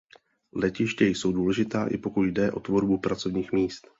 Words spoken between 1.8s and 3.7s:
i pokud jde o tvorbu pracovních